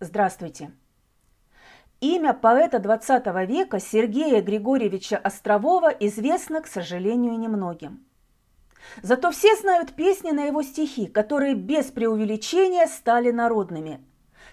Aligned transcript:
Здравствуйте. 0.00 0.70
Имя 2.00 2.32
поэта 2.32 2.76
XX 2.76 3.46
века 3.46 3.80
Сергея 3.80 4.40
Григорьевича 4.40 5.16
Острового 5.16 5.88
известно, 5.88 6.62
к 6.62 6.68
сожалению, 6.68 7.36
немногим. 7.36 8.06
Зато 9.02 9.32
все 9.32 9.56
знают 9.56 9.94
песни 9.94 10.30
на 10.30 10.44
его 10.44 10.62
стихи, 10.62 11.08
которые 11.08 11.56
без 11.56 11.86
преувеличения 11.86 12.86
стали 12.86 13.32
народными. 13.32 14.00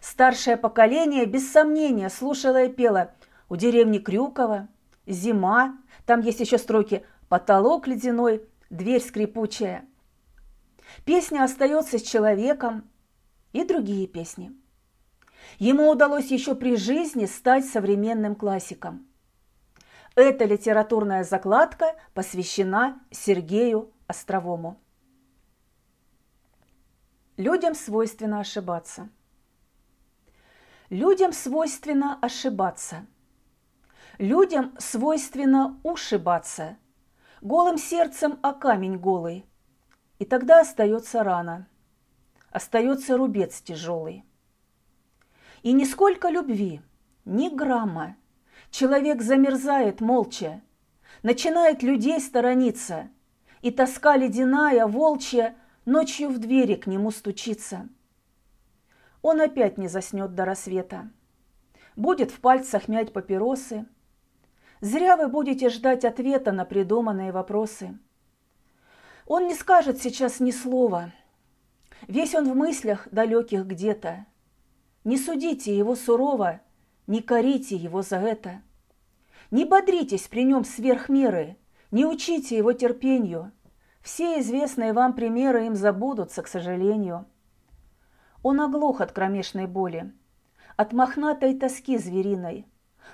Старшее 0.02 0.58
поколение 0.58 1.28
без 1.28 1.52
сомнения 1.52 2.10
слушало 2.10 2.64
и 2.64 2.70
пело 2.74 3.14
«У 3.48 3.56
деревни 3.56 4.00
Крюкова», 4.00 4.68
«Зима», 5.06 5.78
там 6.08 6.22
есть 6.22 6.40
еще 6.40 6.58
строки 6.58 7.06
«Потолок 7.30 7.86
ледяной», 7.86 8.42
«Дверь 8.72 9.00
скрипучая». 9.02 9.86
Песня 11.06 11.44
остается 11.44 12.00
с 12.00 12.02
человеком 12.02 12.90
и 13.54 13.64
другие 13.64 14.08
песни– 14.08 14.52
Ему 15.60 15.90
удалось 15.90 16.32
еще 16.32 16.56
при 16.56 16.76
жизни 16.76 17.26
стать 17.26 17.66
современным 17.66 18.36
классиком. 18.36 19.08
Эта 20.16 20.46
литературная 20.46 21.24
закладка 21.24 21.96
посвящена 22.14 23.02
Сергею 23.12 23.92
Островому. 24.08 24.80
Людям 27.38 27.76
свойственно 27.76 28.40
ошибаться. 28.40 29.10
Людям 30.90 31.34
свойственно 31.34 32.18
ошибаться. 32.22 33.06
Людям 34.18 34.74
свойственно 34.80 35.78
ушибаться. 35.84 36.78
Голым 37.42 37.78
сердцем 37.78 38.40
о 38.42 38.54
камень 38.54 38.98
голый. 38.98 39.46
И 40.20 40.26
тогда 40.26 40.62
остается 40.62 41.24
рана. 41.24 41.68
Остается 42.52 43.18
рубец 43.18 43.62
тяжелый. 43.62 44.24
И 45.64 45.74
нисколько 45.74 46.30
любви, 46.30 46.82
ни 47.26 47.50
грамма. 47.50 48.16
Человек 48.70 49.22
замерзает 49.22 50.02
молча, 50.02 50.62
начинает 51.24 51.82
людей 51.82 52.20
сторониться, 52.20 53.10
и 53.62 53.72
тоска 53.72 54.16
ледяная, 54.16 54.86
волчья, 54.86 55.56
ночью 55.86 56.30
в 56.30 56.38
двери 56.40 56.76
к 56.76 56.88
нему 56.88 57.12
стучится. 57.12 57.88
Он 59.22 59.42
опять 59.42 59.78
не 59.78 59.88
заснет 59.88 60.36
до 60.36 60.46
рассвета. 60.46 61.10
Будет 61.96 62.30
в 62.30 62.40
пальцах 62.42 62.88
мять 62.88 63.14
папиросы. 63.14 63.88
Зря 64.82 65.18
вы 65.18 65.30
будете 65.30 65.70
ждать 65.70 66.06
ответа 66.06 66.52
на 66.52 66.66
придуманные 66.66 67.32
вопросы. 67.32 67.98
Он 69.26 69.48
не 69.48 69.56
скажет 69.56 70.02
сейчас 70.02 70.40
ни 70.40 70.52
слова. 70.52 71.12
Весь 72.08 72.36
он 72.36 72.52
в 72.52 72.56
мыслях 72.56 73.08
далеких 73.12 73.66
где-то. 73.66 74.28
Не 75.06 75.20
судите 75.20 75.78
его 75.78 75.96
сурово, 75.96 76.62
не 77.06 77.22
корите 77.22 77.76
его 77.76 78.02
за 78.02 78.18
это. 78.18 78.64
Не 79.52 79.64
бодритесь 79.64 80.28
при 80.28 80.44
нем 80.44 80.66
сверх 80.66 81.10
меры, 81.10 81.58
не 81.92 82.08
учите 82.08 82.58
его 82.58 82.74
терпению. 82.74 83.52
Все 84.02 84.40
известные 84.40 84.94
вам 84.94 85.14
примеры 85.14 85.68
им 85.68 85.76
забудутся, 85.76 86.42
к 86.42 86.48
сожалению. 86.48 87.28
Он 88.42 88.60
оглох 88.60 89.00
от 89.00 89.12
кромешной 89.12 89.68
боли, 89.68 90.12
от 90.76 90.92
мохнатой 90.92 91.54
тоски 91.54 92.00
звериной. 92.00 92.66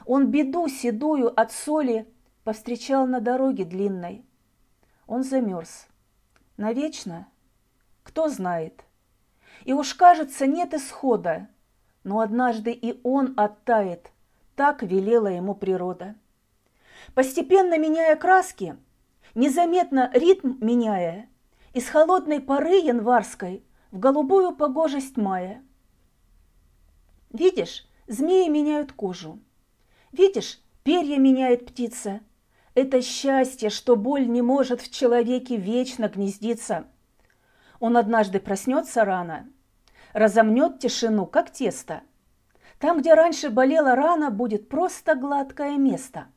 Он 0.06 0.28
беду 0.28 0.70
седую 0.70 1.38
от 1.38 1.52
соли 1.52 2.08
повстречал 2.46 3.06
на 3.06 3.20
дороге 3.20 3.66
длинной. 3.66 4.24
Он 5.08 5.26
замерз. 5.26 5.88
Навечно? 6.56 7.28
Кто 8.04 8.30
знает. 8.30 8.86
И 9.66 9.74
уж 9.74 9.94
кажется, 9.94 10.48
нет 10.48 10.74
исхода, 10.74 11.50
но 12.04 12.20
однажды 12.20 12.72
и 12.72 13.00
он 13.04 13.34
оттает, 13.38 14.12
так 14.56 14.84
велела 14.84 15.28
ему 15.28 15.56
природа. 15.56 16.16
Постепенно 17.14 17.78
меняя 17.78 18.16
краски, 18.16 18.78
незаметно 19.36 20.10
ритм 20.14 20.54
меняя, 20.60 21.30
из 21.74 21.88
холодной 21.88 22.42
поры 22.42 22.76
январской 22.76 23.64
в 23.92 24.00
голубую 24.00 24.56
погожесть 24.56 25.18
мая. 25.18 25.64
Видишь, 27.32 27.88
змеи 28.08 28.50
меняют 28.50 28.92
кожу. 28.92 29.40
Видишь, 30.12 30.60
перья 30.84 31.18
меняет 31.18 31.66
птица. 31.66 32.20
Это 32.74 33.02
счастье, 33.02 33.70
что 33.70 33.96
боль 33.96 34.28
не 34.28 34.42
может 34.42 34.82
в 34.82 34.92
человеке 34.92 35.56
вечно 35.56 36.10
гнездиться. 36.10 36.86
Он 37.80 37.96
однажды 37.98 38.40
проснется 38.40 39.06
рано– 39.06 39.50
разомнет 40.14 40.80
тишину, 40.80 41.26
как 41.26 41.52
тесто. 41.52 42.02
Там, 42.80 43.00
где 43.00 43.14
раньше 43.14 43.50
болела 43.50 43.96
рана, 43.96 44.32
будет 44.32 44.70
просто 44.70 45.16
гладкое 45.16 45.78
место. 45.78 46.28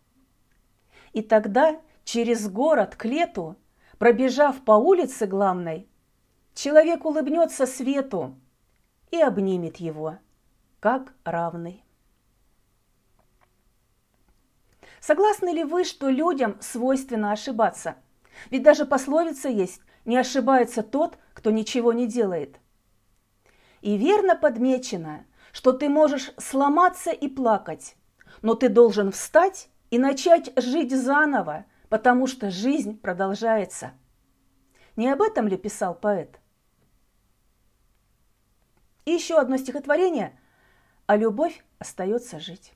И 1.13 1.23
тогда 1.23 1.81
через 2.05 2.49
город 2.49 2.97
к 2.97 3.05
лету, 3.05 3.57
пробежав 3.99 4.61
по 4.63 4.73
улице 4.73 5.27
главной, 5.27 5.89
человек 6.55 7.05
улыбнется 7.05 7.67
свету 7.67 8.37
и 9.11 9.21
обнимет 9.21 9.79
его, 9.79 10.19
как 10.81 11.15
равный. 11.25 11.85
Согласны 15.01 15.51
ли 15.51 15.65
вы, 15.65 15.85
что 15.85 16.09
людям 16.09 16.57
свойственно 16.61 17.33
ошибаться? 17.33 17.97
Ведь 18.51 18.63
даже 18.63 18.87
пословица 18.87 19.49
есть 19.49 19.81
«не 20.05 20.17
ошибается 20.17 20.83
тот, 20.83 21.19
кто 21.33 21.51
ничего 21.51 21.93
не 21.93 22.07
делает». 22.07 22.59
И 23.81 23.97
верно 23.97 24.37
подмечено, 24.37 25.27
что 25.53 25.73
ты 25.73 25.89
можешь 25.89 26.33
сломаться 26.37 27.11
и 27.11 27.29
плакать, 27.29 27.97
но 28.43 28.55
ты 28.55 28.69
должен 28.69 29.13
встать 29.13 29.69
и 29.91 29.99
начать 29.99 30.53
жить 30.61 30.95
заново, 30.95 31.67
потому 31.89 32.27
что 32.27 32.51
жизнь 32.51 32.99
продолжается. 32.99 33.93
Не 34.97 35.11
об 35.11 35.23
этом 35.23 35.49
ли 35.49 35.57
писал 35.57 35.95
поэт? 35.95 36.41
И 39.05 39.13
еще 39.13 39.39
одно 39.39 39.57
стихотворение 39.59 40.39
«А 41.07 41.17
любовь 41.17 41.65
остается 41.79 42.41
жить». 42.41 42.73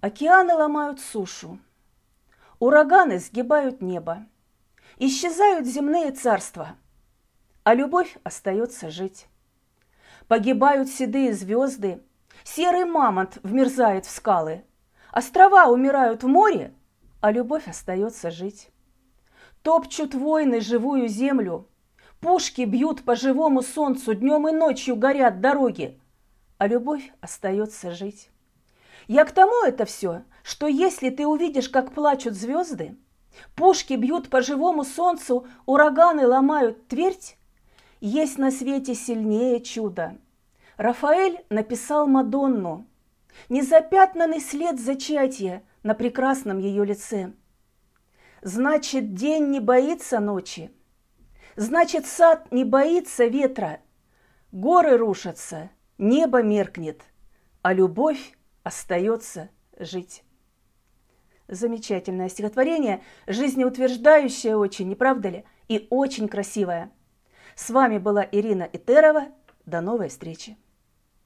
Океаны 0.00 0.54
ломают 0.54 1.00
сушу, 1.00 1.58
ураганы 2.58 3.18
сгибают 3.18 3.80
небо, 3.80 4.26
исчезают 4.98 5.66
земные 5.66 6.10
царства– 6.10 6.76
а 7.66 7.74
любовь 7.74 8.16
остается 8.22 8.92
жить. 8.92 9.26
Погибают 10.28 10.88
седые 10.88 11.32
звезды, 11.32 12.00
серый 12.44 12.84
мамонт 12.84 13.40
вмерзает 13.42 14.06
в 14.06 14.10
скалы, 14.10 14.62
острова 15.10 15.66
умирают 15.66 16.22
в 16.22 16.28
море, 16.28 16.72
а 17.20 17.32
любовь 17.32 17.66
остается 17.66 18.30
жить. 18.30 18.68
Топчут 19.62 20.14
войны 20.14 20.60
живую 20.60 21.08
землю, 21.08 21.66
пушки 22.20 22.62
бьют 22.62 23.02
по 23.02 23.16
живому 23.16 23.62
солнцу, 23.62 24.14
днем 24.14 24.46
и 24.46 24.52
ночью 24.52 24.94
горят 24.94 25.40
дороги, 25.40 26.00
а 26.58 26.68
любовь 26.68 27.12
остается 27.20 27.90
жить. 27.90 28.30
Я 29.08 29.24
к 29.24 29.32
тому 29.32 29.64
это 29.64 29.86
все, 29.86 30.22
что 30.44 30.68
если 30.68 31.10
ты 31.10 31.26
увидишь, 31.26 31.68
как 31.68 31.92
плачут 31.92 32.34
звезды, 32.34 32.96
пушки 33.56 33.94
бьют 33.94 34.30
по 34.30 34.40
живому 34.40 34.84
солнцу, 34.84 35.48
ураганы 35.64 36.28
ломают 36.28 36.86
твердь, 36.86 37.36
есть 38.00 38.38
на 38.38 38.50
свете 38.50 38.94
сильнее 38.94 39.60
чудо. 39.60 40.18
Рафаэль 40.76 41.44
написал 41.48 42.06
Мадонну, 42.06 42.86
незапятнанный 43.48 44.40
след 44.40 44.78
зачатия 44.78 45.62
на 45.82 45.94
прекрасном 45.94 46.58
ее 46.58 46.84
лице. 46.84 47.32
Значит, 48.42 49.14
день 49.14 49.48
не 49.48 49.60
боится 49.60 50.20
ночи, 50.20 50.70
значит, 51.56 52.06
сад 52.06 52.52
не 52.52 52.64
боится 52.64 53.24
ветра, 53.24 53.80
горы 54.52 54.98
рушатся, 54.98 55.70
небо 55.96 56.42
меркнет, 56.42 57.02
а 57.62 57.72
любовь 57.72 58.36
остается 58.62 59.48
жить. 59.78 60.22
Замечательное 61.48 62.28
стихотворение, 62.28 63.02
жизнеутверждающее 63.26 64.56
очень, 64.56 64.88
не 64.88 64.96
правда 64.96 65.28
ли? 65.30 65.44
И 65.68 65.86
очень 65.90 66.28
красивое– 66.28 66.92
с 67.56 67.70
вами 67.70 67.98
была 67.98 68.22
Ирина 68.30 68.68
Итерова. 68.72 69.28
До 69.64 69.80
новой 69.80 70.08
встречи! 70.08 70.56